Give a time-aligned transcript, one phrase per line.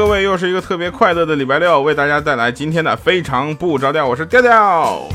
[0.00, 4.06] 各位，又是一个特别快乐的礼拜六，为大家带来今天的非常不着调。
[4.06, 5.06] 我是调调。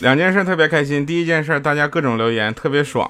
[0.00, 3.08] 两件事特别开心，第一件事大家各种留言特别爽。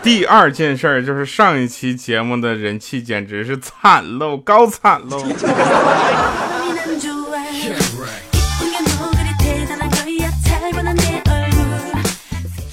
[0.00, 5.20] 第二件事就是上一期节目的人气简直是惨喽，高惨喽。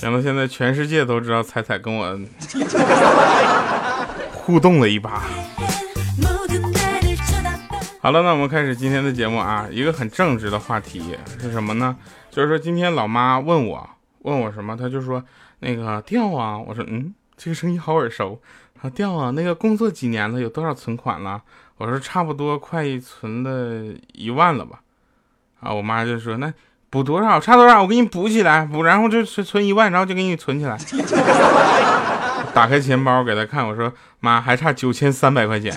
[0.01, 2.19] 想到现在全世界都知道彩彩跟我
[4.33, 5.21] 互动了一把。
[7.99, 11.95] 好了，那我们开始今天的节目啊，一个很正直的话题是什么呢？
[12.31, 13.87] 就是说今天老妈问我，
[14.23, 14.75] 问我什么？
[14.75, 15.23] 她就说
[15.59, 18.41] 那个调啊，我说嗯，这个声音好耳熟。
[18.81, 21.43] 啊调啊，那个工作几年了，有多少存款了？
[21.77, 24.81] 我说差不多快存了一万了吧。
[25.59, 26.51] 啊，我妈就说那。
[26.91, 27.39] 补多少？
[27.39, 27.81] 差多少？
[27.81, 30.77] 我给你补起来，补，然后就存存一万，然后就给你存起来。
[32.53, 35.73] 打开钱包给他看，我说妈，还差九千三百块钱。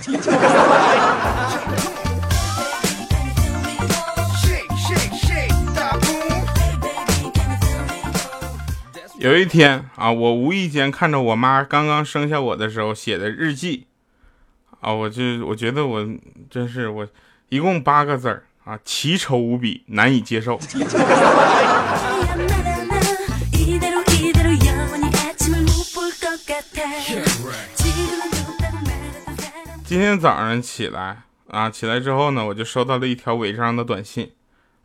[9.21, 13.87] 有一天啊，我无意间看着我妈刚刚生下我的时候写的日记，
[14.81, 16.05] 啊，我就我觉得我
[16.51, 17.07] 真是我，
[17.51, 18.43] 一共八个字儿。
[18.65, 20.59] 啊，奇丑无比，难以接受。
[29.85, 31.19] 今天早上起来
[31.51, 34.31] 啊，起来之后呢，我就收到了一条违章的短信，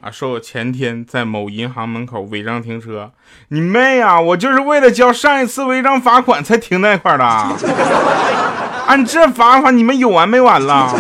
[0.02, 3.14] 啊，说我前天在某银行门口违章停车。
[3.48, 4.20] 你妹啊！
[4.20, 7.24] 我就是为了交上一次违章罚款才停那块的。
[8.88, 10.94] 按这罚法，你们有完没完了？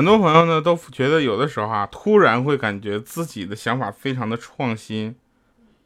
[0.00, 5.14] 很多朋友呢都觉得有的时候啊，突然会感觉自己的想法非常的创新，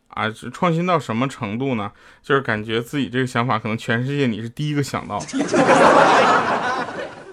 [0.06, 1.90] 啊，创新到什么程度呢？
[2.22, 5.18] 就是感觉自己这个想法可能全世界你是第一个想到，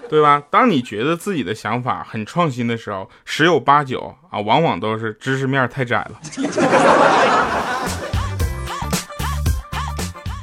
[0.10, 0.42] 对吧？
[0.50, 6.20] 当你觉得自己的想法很创新的时候，十有八九啊，往往都是知识面太窄了，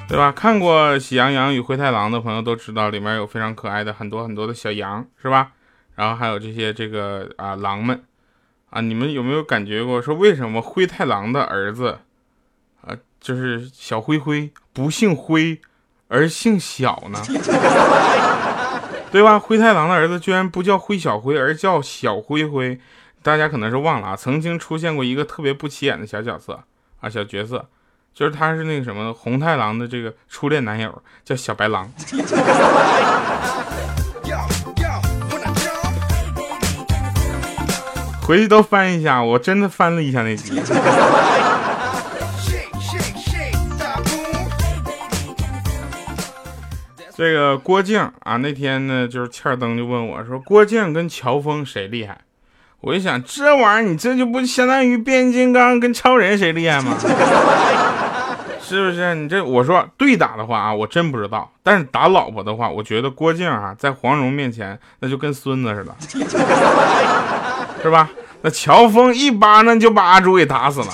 [0.06, 0.30] 对吧？
[0.30, 5.50] 看过《喜羊羊与灰太狼》的朋友都知道，里面有非常可爱的很多很多的小羊，是吧？
[5.98, 8.00] 然后还有这些这个啊狼们，
[8.70, 11.98] 啊你们有没有感觉过说为什么灰太狼的儿子，
[12.86, 15.60] 啊就是小灰灰不姓灰
[16.06, 17.20] 而姓小呢？
[19.10, 19.40] 对吧？
[19.40, 22.78] 灰太狼的儿子居然不叫灰小灰而叫小灰灰，
[23.24, 26.62] 大家可能是忘了啊，曾经出现过一个特别不起眼的小角色
[27.00, 27.68] 啊小角色，
[28.14, 31.92] 就是他是那个什么红太狼的这个初恋男友叫小白狼。
[38.28, 40.60] 回去都翻一下，我真的翻了一下那集。
[47.16, 52.18] 这个郭靖啊，那天呢就是欠儿登就问我说：“郭靖跟乔峰谁厉害？”
[52.82, 56.98] 我一想，这玩意儿你这就不相当于变形金刚跟超人谁厉害吗？
[58.60, 59.14] 是不是？
[59.14, 61.50] 你这我说对打的话啊，我真不知道。
[61.62, 65.96] 但是打老婆的话，我觉得郭靖啊在黄蓉面前那就跟孙子似的。
[67.82, 68.10] 是吧？
[68.42, 70.86] 那乔峰一巴掌就把阿朱给打死了。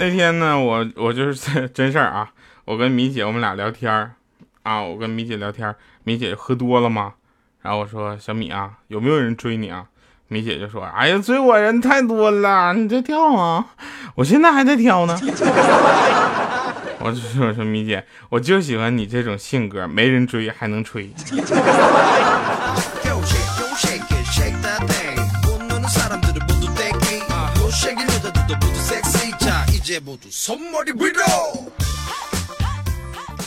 [0.00, 2.30] 那天呢，我我就是 真事儿啊，
[2.64, 4.12] 我跟米姐我们俩聊天儿
[4.62, 7.14] 啊，我跟米姐聊天儿，米姐喝多了吗？
[7.62, 9.86] 然后我说小米啊，有没有人追你啊？
[10.28, 13.64] 米姐就说：“哎呀，追我人太多了，你在挑啊？
[14.14, 15.18] 我现在还在挑呢。
[17.00, 21.10] ”我就说：“说米姐，我就喜欢你这种性格，没人追还能吹。”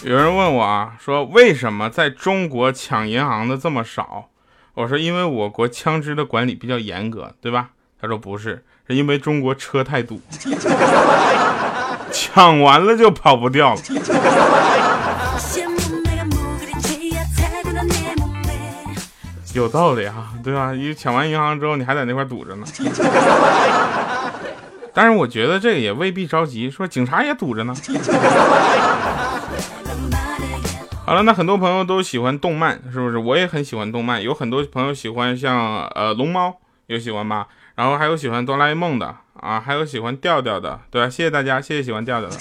[0.04, 4.31] 有人问我啊，说为什么在中国抢银行的这么少？
[4.74, 7.70] 我说，因为我国枪支的管理比较严格，对吧？
[8.02, 10.22] 他说不是，是因为中国车太堵，
[12.12, 13.82] 抢完了就跑不掉了。
[19.54, 20.72] 有道理啊，对吧？
[20.72, 22.66] 你抢完银行之后，你还在那块堵着呢。
[24.94, 27.74] 但是我觉得这个也未必着急，说警察也堵着呢。
[31.12, 33.18] 好了，那很多朋友都喜欢动漫，是不是？
[33.18, 36.56] 我也很喜欢动漫，有很多朋友喜欢像呃龙猫，
[36.88, 37.50] 有喜欢吧？
[37.76, 41.10] 然后还有喜欢哆啦 A 梦的啊，还有喜欢调调的，对吧？
[41.10, 42.38] 谢谢大家，谢谢喜欢调调的。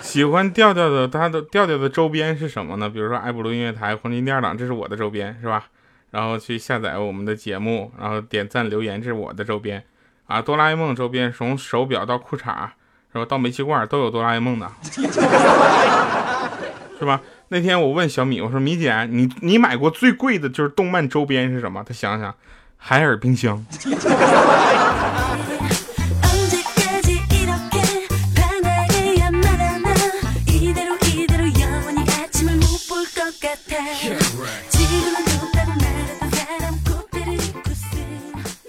[0.00, 2.88] 喜欢调调的，他的调调的周边是什么呢？
[2.88, 5.64] 比如说爱布鲁音乐台、黄金第二档，这是我的周边，是吧？
[6.10, 9.84] 然后去下载我们的节目，然后点赞留言，这是我的周边
[10.26, 10.40] 啊。
[10.40, 12.70] 哆啦 A 梦周边，从手表到裤衩，
[13.12, 13.26] 是吧？
[13.26, 14.66] 到煤气罐都有哆啦 A 梦的。
[16.98, 17.20] 是吧？
[17.48, 21.82] 那天我问小米，我说米姐，你你买过最贵的就是动漫周边是什么？
[21.86, 22.34] 她想想，
[22.76, 23.64] 海尔冰箱。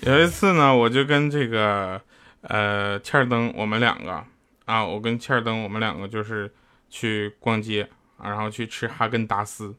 [0.02, 2.02] 有一次呢，我就跟这个
[2.42, 4.24] 呃欠儿登，我们两个
[4.66, 6.52] 啊，我跟欠儿登，我们两个就是
[6.90, 7.88] 去逛街。
[8.24, 9.74] 然后去吃哈根达斯，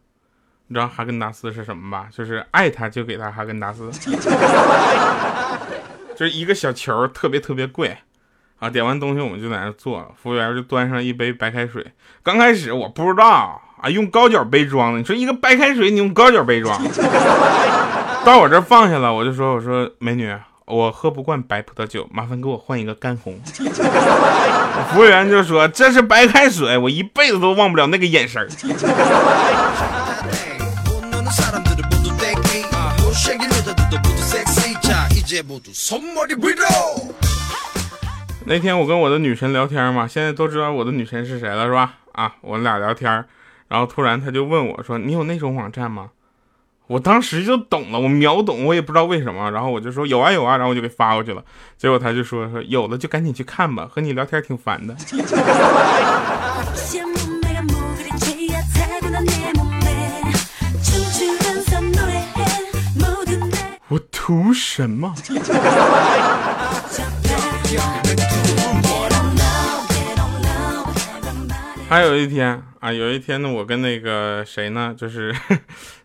[0.68, 2.08] 你知道哈根达斯是什么吧？
[2.12, 3.90] 就是爱他就给他哈根达斯，
[6.16, 7.96] 就是一个小球，特别特别贵
[8.58, 8.68] 啊！
[8.68, 11.92] 点完东西我们就在那坐，服务员就端上一杯白开水。
[12.22, 14.98] 刚开始我不知道啊，用高脚杯装的。
[14.98, 16.78] 你说一个白开水，你用高脚杯装，
[18.24, 20.36] 到我这放下了，我就说我说美女。
[20.70, 23.38] 我喝不惯白葡萄酒，麻烦给我换一个干红。
[24.92, 28.48] 服务员就说这是白开水，我一辈子都忘不了那个眼神儿。
[38.46, 41.94] 那天我跟我的女神聊天嘛，现在都知道我的女神是谁了是吧？
[42.12, 43.24] 啊，我们俩聊天，
[43.68, 46.10] 然后突然她就问我说：“你有那种网站吗？”
[46.90, 51.44] 我当时就懂了，我秒懂，我也不知道为什么，然后我就说有啊有啊，然后我就给发过去了，
[51.78, 54.96] 结果他就说说有了就赶紧去看吧，和你聊天挺烦的。
[63.86, 65.14] 我图什么？
[71.88, 75.32] 还有一天啊，有一天呢，我跟那个谁呢，就是。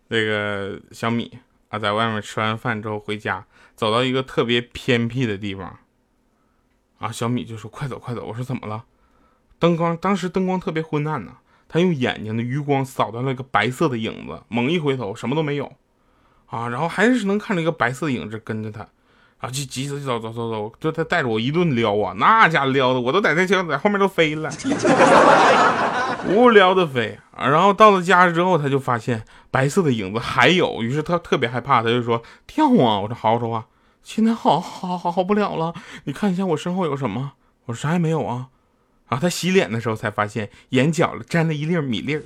[0.07, 5.79] 那个小米啊，在外面吃完饭之后回家，走到一个特别偏僻的地方，
[6.99, 8.85] 啊，小米就说：“快走，快走！”我说：“怎么了？”
[9.57, 11.37] 灯光当时灯光特别昏暗呢，
[11.67, 15.73] 他用眼睛的余光扫到了一个白色的影子，猛一回头，什么都没有，
[16.47, 18.81] 啊，然后还是能看到一个白色影子跟着他，
[19.39, 24.49] 啊，就急着走走走走，就他带着我一顿撩啊，那家撩的我都在那车在后面都飞了。
[26.27, 32.99] 无聊的飞，然后到了家之后，他就发现白色的影子还有，于是他特别害怕，他就说跳啊！
[32.99, 33.65] 我说好好说话，
[34.03, 35.73] 现在好好好好不了了，
[36.05, 37.33] 你看一下我身后有什么？
[37.65, 38.47] 我说啥也没有啊。
[39.07, 42.23] 然后他洗脸的时候才发现眼角了沾了一粒米粒儿。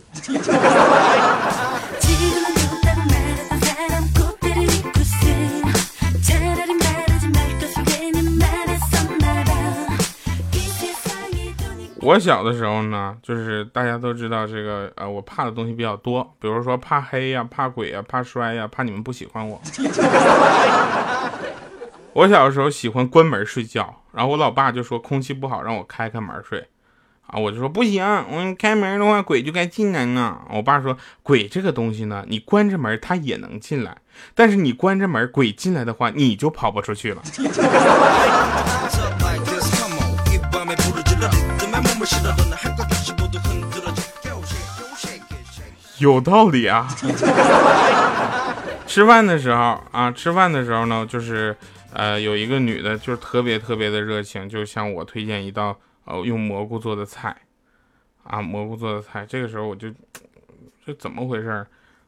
[12.01, 19.61] 我小的时候呢，就是大家都知道这个，呃，我怕的东西比较多，比如说怕黑呀、怕鬼呀、怕摔呀、怕你们不喜欢我。
[22.13, 26.67] 我小的时候喜欢关门睡觉，然后我老爸就说空气不好，让我开开门睡。
[27.27, 30.39] 啊，我就说不行，我开门的话鬼就该进来呢。
[30.51, 33.97] 我爸说鬼这个东西呢，你关着门它也能进来，
[34.33, 37.21] 但是你关着门鬼进来的话，你就跑不出去了。
[45.99, 46.87] 有道理啊！
[48.87, 51.55] 吃饭的时候啊，吃饭的时候呢，就是
[51.91, 57.35] 呃，有一个女的，就是特别特别的热情，就向我推荐一道呃用蘑菇做的菜
[58.23, 59.25] 啊，蘑菇做的菜。
[59.25, 59.93] 这个时候我就
[60.85, 61.67] 这怎么回事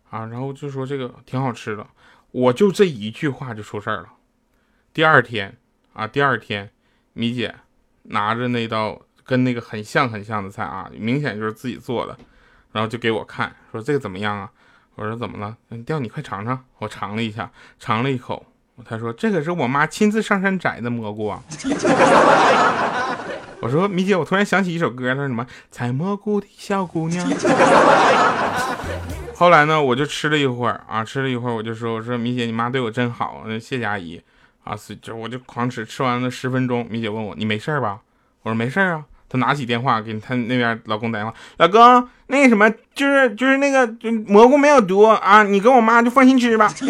[0.10, 0.26] 啊？
[0.28, 1.86] 然后就说这个挺好吃的，
[2.32, 4.08] 我就这一句话就出事儿了。
[4.94, 5.58] 第二天
[5.94, 6.70] 啊，第二天，
[7.12, 7.54] 米姐
[8.04, 9.02] 拿着那道。
[9.32, 12.18] 跟那个很像很像的菜啊，明显就是自己做的，
[12.74, 14.52] 然后就给我看，说这个怎么样啊？
[14.96, 15.56] 我说怎么了？
[15.86, 16.66] 调你快尝尝。
[16.80, 18.46] 我尝了一下，尝了一口，
[18.84, 21.42] 他说这个是我妈亲自上山摘的蘑菇啊。
[23.62, 27.26] 我说米姐，我突然想起一首歌，他说什么采蘑菇的小姑娘。
[29.34, 34.22] 后来呢，我就吃了一会儿啊，吃了一会儿，我就说我说米姐，你妈对我真好，谢谢阿姨
[34.66, 34.76] 啊。
[35.02, 38.02] 就我就狂吃，吃完了十分钟，米姐问我你没事吧？
[38.44, 39.06] 我说没事啊。
[39.32, 46.70] 她拿起电话给她那边老公打电话：“老公，那什么，就是就是那个就蘑菇没有毒啊，你跟我妈就放心吃吧。”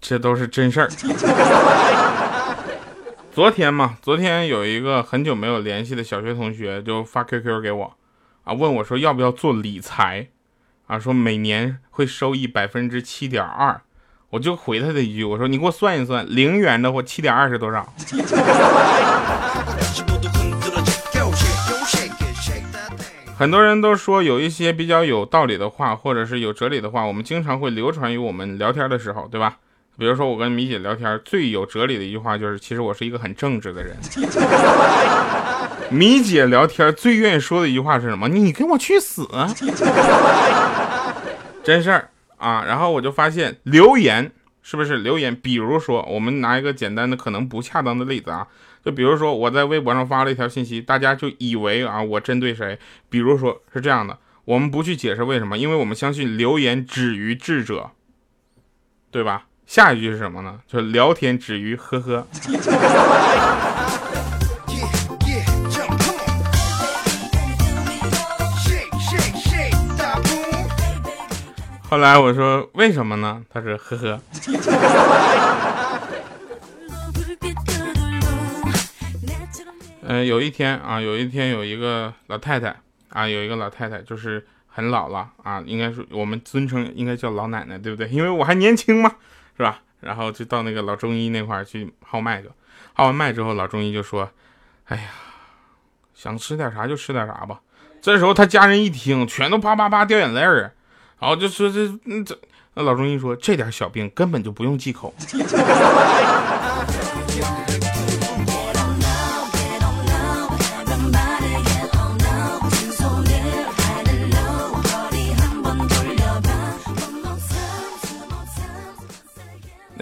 [0.00, 0.88] 这都是真事儿。
[3.40, 7.96] 昨天嘛，昨天有一个很久没有联系的小学同学就发 QQ 给我，
[8.44, 10.28] 啊，问我说要不要做理财，
[10.86, 13.80] 啊，说每年会收益百分之七点二，
[14.28, 17.90] 我就回他的一句，我说你给我算一算，零元的或七点二是多少？
[23.38, 29.56] 很多人都说有一些比较有道理的话，或者是有哲理的话，我们经常会流传于我们聊天的时候，对吧？
[29.98, 33.96] 比如说我跟米姐聊天，最有哲理的一句话就是，其实我是一个很正直的人。
[35.90, 38.28] 米姐聊天最愿意说的一句话是什么？
[38.28, 39.28] 你跟我去死！
[41.62, 42.64] 真事儿啊！
[42.64, 44.32] 然后我就发现留言
[44.62, 45.34] 是不是留言？
[45.34, 48.46] 比如说，我们拿一个简单的、可能不恰当的例子啊。
[48.82, 52.78] 就比如说我在微博上发了一条信息，大家就以为啊我针对谁？
[53.10, 54.16] 比如说是这样的，
[54.46, 57.90] 我们不去解释为什么，因为我们相信留言止于智者，
[59.10, 59.48] 对吧？
[59.70, 60.58] 下一句是什么呢？
[60.66, 62.26] 就聊天止于呵呵。
[71.88, 73.44] 后来我说为什么呢？
[73.48, 74.20] 他说呵呵。
[80.02, 82.74] 嗯，有一天啊，有一天有一个老太太
[83.10, 88.08] 啊，有一个老太太就是很老了啊，应该是我们尊称应该叫老奶奶，对不对？
[88.08, 89.14] 因为我还年轻嘛，
[89.60, 89.78] 是吧？
[90.00, 92.48] 然后就到那个老中医那块儿去号脉去，
[92.94, 94.30] 号完脉之后，老中医就说
[94.88, 95.02] ：“哎呀，
[96.14, 97.60] 想吃点啥就吃点啥吧。”
[98.00, 100.72] 这时候他家人一听，全都啪啪啪掉眼泪儿，
[101.18, 101.86] 然后就说：“这
[102.24, 102.38] 这……
[102.72, 105.14] 那老中医说，这点小病根本就不用忌口。”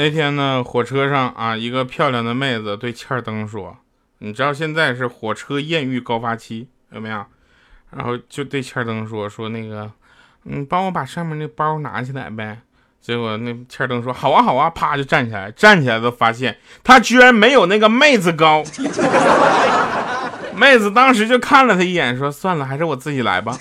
[0.01, 3.77] 那天呢，火车上啊，一个漂亮的妹子对欠儿登说
[4.19, 7.25] ：“你知道现在是火车艳遇高发期，有没有？”
[7.91, 9.91] 然后就对欠儿登说：“说那个，
[10.45, 12.61] 嗯，帮我把上面那包拿起来呗。”
[13.03, 18.63] 结果那欠儿登说：“好啊，好啊！”啪就站起来，站起来都发现他居然没有那个妹子高。
[20.55, 23.59] 妹子当时就看了他一眼，说：“算了，还是我自己来吧。”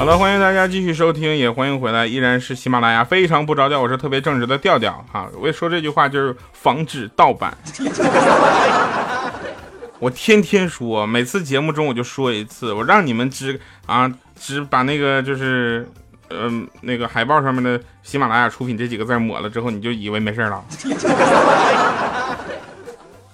[0.00, 5.28] 好了，欢迎大家继续收听，也欢迎回来，依然是喜马拉雅非常不着调，我是特别正直的调调哈。
[5.38, 7.54] 我说这句话就是防止盗版。
[10.00, 15.86] 我天天说，每次节目中我就说一次，我让你们只啊只把那个就是
[16.30, 20.64] 嗯那个海报上面的喜马拉雅出品这几个字抹了之后，你就以为没事了。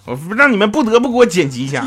[0.05, 1.85] 我让你们不得不给我剪辑一下。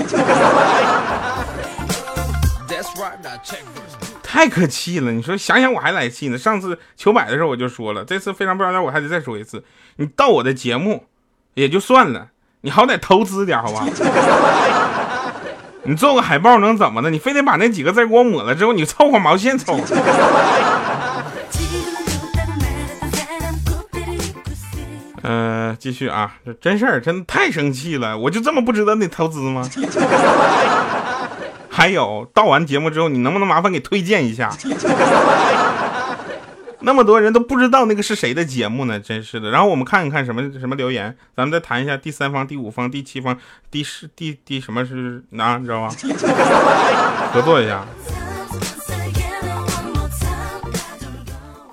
[4.31, 5.11] 太可气了！
[5.11, 6.37] 你说想想我还来气呢。
[6.37, 9.63] 上次求百的时候我就说了，这次非常不着调，我还得再说一次。
[9.95, 11.05] 你到我的节目
[11.55, 12.27] 也就算了，
[12.61, 13.87] 你好歹投资点好吧？
[15.81, 17.09] 你做个海报能怎么的？
[17.09, 19.79] 你非得把那几个字给我抹了之后，你凑合毛线凑？
[25.23, 28.15] 嗯，继续啊，这真事儿，真的太生气了。
[28.15, 29.67] 我就这么不值得你投资吗？
[31.79, 34.51] 还有，到完节目之后，你能不能麻烦给推荐一下？
[36.81, 39.49] 那么多人都不知道那个是谁的节目呢，真是的。
[39.49, 43.37] 然后我们看一看什么什么留言，咱们再谈一下第三方、第五方、第七方、
[43.71, 45.95] 第十、第第什么是哪，你知道吧？
[47.31, 47.85] 合作一下。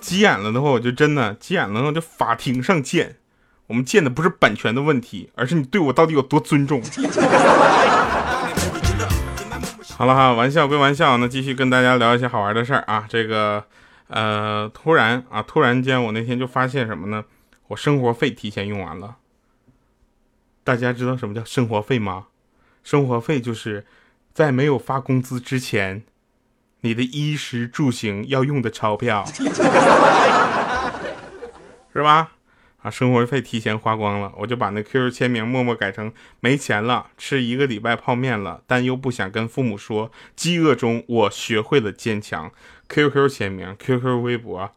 [0.00, 3.16] 急眼了的话，我就真的急眼了，我就法庭上见。
[3.66, 6.80] 我们见的不是版权的问题，而是你对我到底有多尊重。
[9.97, 13.07] 好了哈，玩笑归玩笑，那继续跟大家聊一些好玩的事儿啊。
[13.09, 13.65] 这个，
[14.09, 17.25] 呃，突然啊，突然间我那天就发现什么呢？
[17.69, 19.17] 我生活费提前用完了。
[20.62, 22.26] 大家知道什么叫生活费吗？
[22.85, 23.87] 生活费就是
[24.35, 26.05] 在没有发工资之前，
[26.83, 29.25] 你的衣食住行要用的钞票，
[31.95, 32.33] 是吧？
[32.87, 42.49] 啊，生活费提前花光了，我就把那 QQ 签名默默改成没钱了，吃一个礼拜泡面了，但又不想跟父母说，饥饿中我学会了坚强。
[42.88, 44.71] QQ 签名，QQ 微博，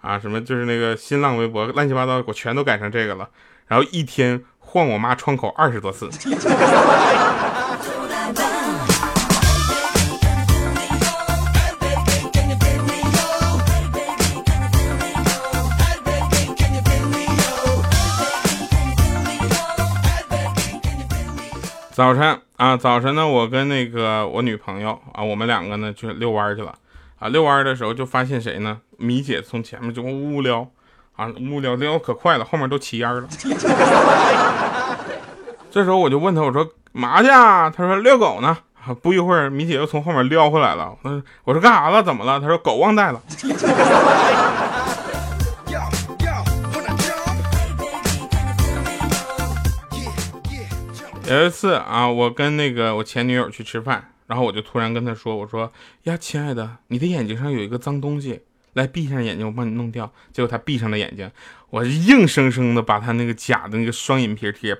[0.00, 3.28] 啊，什么就是那个新浪微博，乱七八糟，我全都改成这个了。
[3.66, 6.08] 然后一天晃我妈窗口二十多次。
[22.02, 26.74] 早晨啊，早晨呢，我跟那个我女朋友啊，我们两个呢去遛弯去了
[27.20, 27.28] 啊。
[27.28, 28.80] 遛弯的时候就发现谁呢？
[28.96, 30.68] 米姐从前面就呜呜撩
[31.14, 33.22] 啊，呜撩撩可快了，后面都起烟了。
[35.70, 37.70] 这时候我就问她，我说嘛去啊？
[37.70, 38.58] 她说遛狗呢。
[39.00, 40.96] 不一会儿，米姐又从后面撩回来了。
[41.02, 42.02] 我我说干啥了？
[42.02, 42.40] 怎么了？
[42.40, 43.22] 她说狗忘带了。
[51.24, 58.40] 有一次啊，我跟那个我前女友去吃饭，然后我就突然跟她说：“我说呀，亲爱的，你的眼睛上有一个脏东西，
[58.74, 61.30] 来闭上眼睛，我帮你弄掉。”结果她闭上了眼睛，
[61.70, 64.76] 我硬生生的把她那个假的那个双眼皮贴，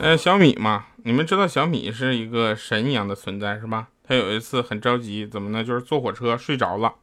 [0.00, 0.84] 呃，小米嘛。
[1.04, 3.88] 你们知道小米是一个神一样的存在是吧？
[4.06, 5.64] 他有一次很着急，怎么呢？
[5.64, 6.94] 就是坐火车睡着了，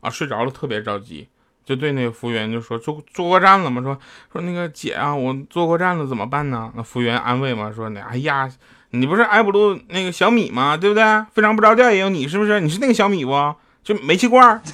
[0.00, 1.28] 啊，睡着了特别着急，
[1.64, 3.82] 就对那个服务员就说坐坐过站了吗？
[3.82, 3.98] 说
[4.32, 6.72] 说那个姐啊，我坐过站了怎么办呢？
[6.76, 8.48] 那服务员安慰嘛，说那哎呀，
[8.90, 10.76] 你不是爱布鲁那个小米吗？
[10.76, 11.02] 对不对？
[11.32, 12.60] 非常不着调也有你是不是？
[12.60, 13.54] 你是那个小米不？
[13.82, 14.62] 就煤气罐。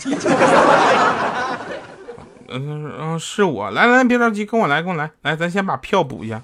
[2.51, 3.71] 嗯嗯，是我。
[3.71, 6.43] 来来，别着急，跟我来，跟我来，来，咱先把票补一下。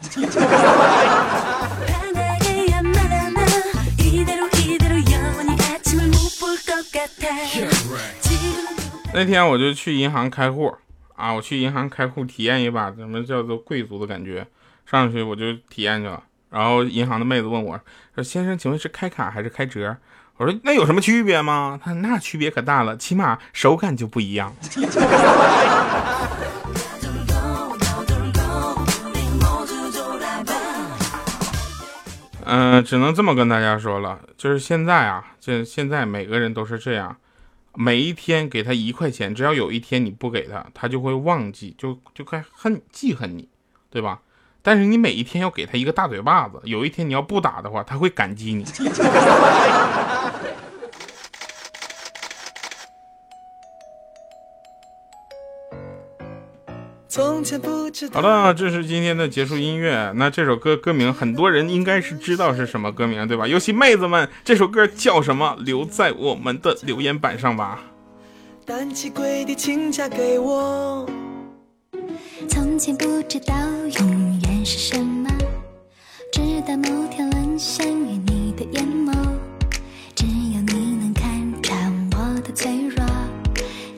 [9.12, 10.74] 那天我就去银行开户
[11.14, 14.46] 啊，我去银行开户体验一把什么叫做贵族的感觉，
[14.90, 16.22] 上去我就体验去了。
[16.50, 17.80] 然后银行的妹子问我
[18.14, 19.96] 说：“先生，请问是开卡还是开折？”
[20.38, 24.54] 我说：“那有什么区别吗？”他那区别可大了，起码手感就不一样。
[32.44, 37.16] 嗯，只能这么跟大家说了，就是现在啊，这现在每个人都是这样。
[37.76, 43.48] 每一天给他一块钱，只要有一天你不给他，他就会忘记，就就该恨记恨你，
[43.90, 44.20] 对吧？
[44.62, 48.64] 但是你每一天要给他一个大嘴巴子，有一天你要不打的话，他会感激你。
[58.12, 60.12] 好了，这是今天的结束音乐。
[60.16, 63.46] 那这首歌歌名，很多人应该是知道是什么歌名，对吧？
[63.46, 65.56] 尤其妹子们，这首歌叫什么？
[65.60, 67.78] 留在我们的留言板上吧。
[68.64, 71.08] 单膝跪地，请嫁给我
[72.48, 73.54] 从前不知道
[74.00, 75.30] 永远是什么，
[76.32, 79.12] 直到某天沦陷于你的眼眸，
[80.16, 83.06] 只有你能看穿我的脆弱。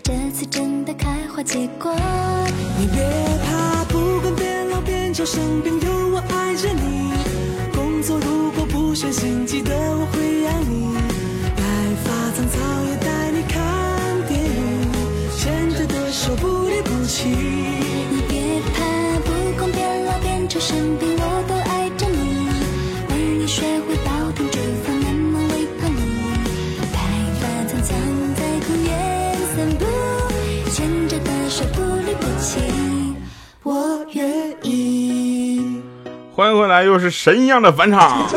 [0.02, 1.96] 这次真的开花结果。
[5.26, 7.10] 生病，有我爱着你。
[7.74, 10.25] 工作如果不顺心，记得我会
[36.76, 38.28] 来，又是神一样的返场。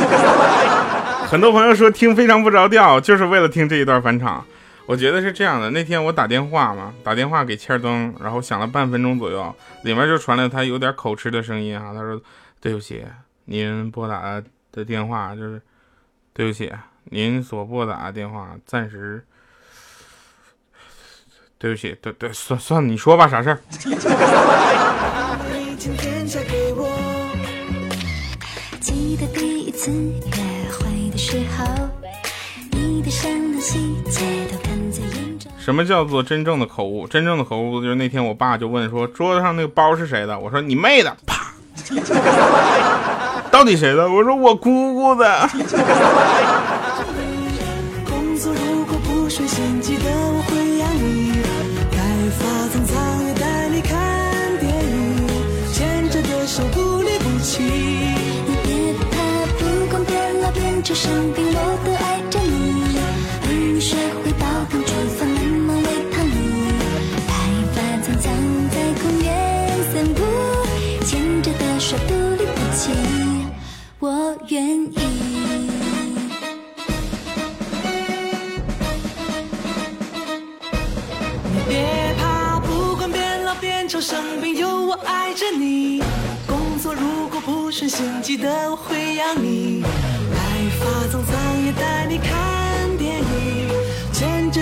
[1.28, 4.46] 很多朋友说听非常不着调，就是为了听这一段返场。
[4.86, 11.92] 我觉得是这样的，那天我打电话嘛，打电话给千灯，然后响了半分钟左右，里面就传来他有点口吃的声音啊。
[11.94, 12.20] 他说
[12.60, 13.06] ：“对不起，
[13.46, 15.62] 您拨打的电话就是
[16.34, 16.72] 对不起，
[17.04, 19.24] 您所拨打的电话暂时
[21.60, 23.60] 对不起，对对，算算，你说吧，啥事儿？”
[35.60, 37.08] 什么叫做真正的口误？
[37.08, 40.38] 真正的口误就是那天我爸就问说桌子上那个包是谁的？
[40.40, 41.16] 我说你妹的！
[41.26, 41.54] 啪！
[43.52, 44.10] 到底谁的？
[44.10, 45.50] 我说我姑姑的。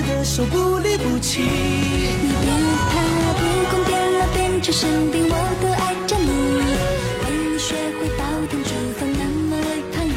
[0.02, 1.42] 着的手不离不弃。
[1.42, 6.28] 你变了，不管变老，变成生病，我都爱着你。
[7.24, 10.14] 为你学会煲汤煮饭，那么会怕你。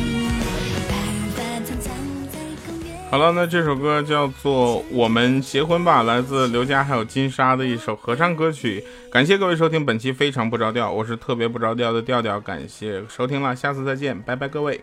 [0.88, 0.92] 白
[1.34, 1.88] 发苍苍
[2.30, 3.10] 在公园。
[3.10, 8.84] 好了，那这首歌叫做《我们结婚吧》，来自刘佳还有金莎的一首合唱歌曲。
[9.10, 14.80] 感谢各位收听本期《非常不着调》，我是特别不着调的调调，感谢收听了，下次再见，拜拜各位。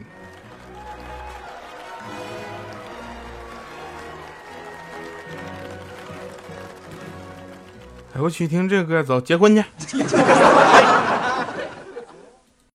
[8.20, 9.64] 我去听这歌，走结婚去。